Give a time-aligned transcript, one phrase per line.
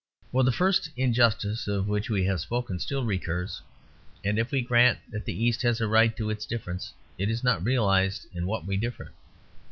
[0.31, 3.61] For the first injustice, of which we have spoken, still recurs;
[4.23, 7.43] and if we grant that the East has a right to its difference, it is
[7.43, 9.11] not realised in what we differ.